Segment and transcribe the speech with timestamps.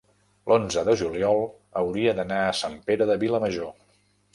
[0.51, 1.45] l'onze de juliol
[1.85, 3.75] hauria d'anar a Sant Pere de Vilamajor.